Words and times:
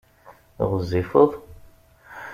Ɣezzifeḍ? 0.69 1.31